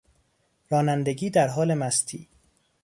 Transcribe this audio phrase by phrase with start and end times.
[0.69, 2.27] رانندگی در حال مستی